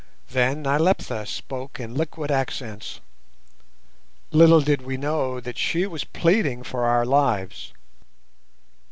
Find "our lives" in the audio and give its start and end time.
6.85-7.71